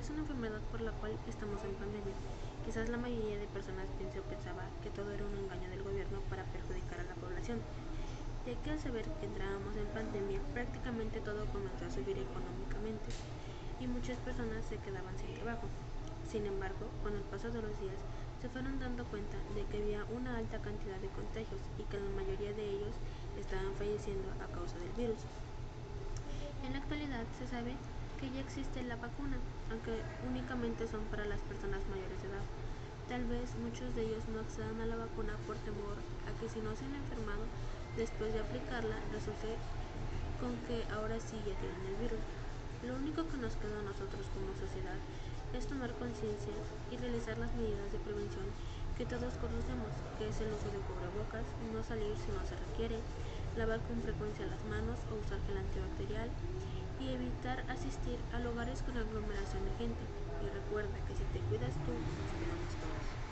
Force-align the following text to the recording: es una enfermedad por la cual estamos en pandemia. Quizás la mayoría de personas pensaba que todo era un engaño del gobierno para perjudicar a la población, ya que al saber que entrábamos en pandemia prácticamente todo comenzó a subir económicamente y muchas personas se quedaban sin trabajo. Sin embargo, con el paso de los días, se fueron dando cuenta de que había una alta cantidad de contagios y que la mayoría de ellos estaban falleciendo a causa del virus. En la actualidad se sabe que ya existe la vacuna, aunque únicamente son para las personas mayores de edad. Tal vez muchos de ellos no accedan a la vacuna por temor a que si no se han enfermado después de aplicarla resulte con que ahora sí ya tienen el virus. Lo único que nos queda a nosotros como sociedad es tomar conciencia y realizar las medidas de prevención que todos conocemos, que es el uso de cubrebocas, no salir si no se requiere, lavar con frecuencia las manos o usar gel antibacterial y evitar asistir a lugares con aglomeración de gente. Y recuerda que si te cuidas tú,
es 0.00 0.10
una 0.10 0.20
enfermedad 0.20 0.60
por 0.70 0.80
la 0.80 0.92
cual 0.92 1.12
estamos 1.28 1.62
en 1.64 1.74
pandemia. 1.74 2.14
Quizás 2.64 2.88
la 2.88 2.98
mayoría 2.98 3.38
de 3.38 3.46
personas 3.48 3.86
pensaba 4.28 4.66
que 4.82 4.90
todo 4.90 5.12
era 5.12 5.24
un 5.24 5.38
engaño 5.38 5.70
del 5.70 5.82
gobierno 5.82 6.20
para 6.28 6.44
perjudicar 6.50 7.00
a 7.00 7.08
la 7.10 7.14
población, 7.14 7.58
ya 8.46 8.54
que 8.62 8.70
al 8.70 8.80
saber 8.80 9.04
que 9.20 9.26
entrábamos 9.26 9.76
en 9.76 9.86
pandemia 9.94 10.40
prácticamente 10.52 11.20
todo 11.20 11.46
comenzó 11.52 11.86
a 11.86 11.90
subir 11.90 12.18
económicamente 12.18 13.06
y 13.78 13.86
muchas 13.86 14.18
personas 14.18 14.64
se 14.64 14.78
quedaban 14.78 15.16
sin 15.18 15.34
trabajo. 15.34 15.68
Sin 16.26 16.46
embargo, 16.46 16.90
con 17.02 17.14
el 17.14 17.22
paso 17.30 17.50
de 17.50 17.62
los 17.62 17.74
días, 17.78 17.98
se 18.42 18.48
fueron 18.48 18.78
dando 18.78 19.04
cuenta 19.06 19.36
de 19.54 19.64
que 19.70 19.82
había 19.82 20.04
una 20.10 20.36
alta 20.36 20.58
cantidad 20.58 20.98
de 20.98 21.08
contagios 21.14 21.62
y 21.78 21.84
que 21.84 22.00
la 22.00 22.10
mayoría 22.14 22.52
de 22.52 22.66
ellos 22.66 22.94
estaban 23.38 23.72
falleciendo 23.78 24.28
a 24.42 24.50
causa 24.52 24.78
del 24.78 24.92
virus. 24.92 25.22
En 26.66 26.72
la 26.72 26.78
actualidad 26.78 27.24
se 27.38 27.46
sabe 27.46 27.74
que 28.16 28.30
ya 28.30 28.40
existe 28.40 28.82
la 28.82 28.96
vacuna, 28.96 29.36
aunque 29.70 30.00
únicamente 30.26 30.88
son 30.88 31.04
para 31.12 31.24
las 31.24 31.40
personas 31.44 31.84
mayores 31.88 32.20
de 32.22 32.28
edad. 32.28 32.46
Tal 33.08 33.24
vez 33.26 33.54
muchos 33.62 33.94
de 33.94 34.02
ellos 34.02 34.24
no 34.32 34.40
accedan 34.40 34.80
a 34.80 34.86
la 34.86 34.96
vacuna 34.96 35.36
por 35.46 35.56
temor 35.62 35.94
a 36.26 36.32
que 36.40 36.48
si 36.48 36.58
no 36.60 36.74
se 36.74 36.84
han 36.84 36.96
enfermado 36.96 37.44
después 37.96 38.32
de 38.32 38.40
aplicarla 38.40 38.96
resulte 39.12 39.54
con 40.40 40.52
que 40.66 40.82
ahora 40.92 41.20
sí 41.20 41.36
ya 41.46 41.54
tienen 41.60 41.84
el 41.86 41.96
virus. 42.02 42.24
Lo 42.82 42.96
único 42.96 43.24
que 43.28 43.38
nos 43.38 43.56
queda 43.56 43.78
a 43.78 43.88
nosotros 43.88 44.26
como 44.34 44.52
sociedad 44.58 44.98
es 45.54 45.66
tomar 45.68 45.92
conciencia 45.96 46.52
y 46.90 46.96
realizar 46.96 47.38
las 47.38 47.52
medidas 47.54 47.92
de 47.92 48.02
prevención 48.02 48.44
que 48.98 49.06
todos 49.06 49.36
conocemos, 49.38 49.92
que 50.18 50.28
es 50.28 50.40
el 50.40 50.52
uso 50.52 50.68
de 50.72 50.80
cubrebocas, 50.88 51.44
no 51.72 51.84
salir 51.84 52.16
si 52.16 52.32
no 52.32 52.42
se 52.48 52.56
requiere, 52.56 52.98
lavar 53.56 53.80
con 53.86 54.00
frecuencia 54.02 54.48
las 54.48 54.60
manos 54.66 54.98
o 55.12 55.20
usar 55.20 55.40
gel 55.46 55.60
antibacterial 55.60 56.28
y 56.98 57.08
evitar 57.12 57.64
asistir 57.68 58.18
a 58.32 58.40
lugares 58.40 58.82
con 58.82 58.96
aglomeración 58.96 59.64
de 59.64 59.70
gente. 59.72 60.00
Y 60.40 60.48
recuerda 60.48 61.04
que 61.06 61.14
si 61.14 61.24
te 61.24 61.40
cuidas 61.40 61.74
tú, 61.84 61.92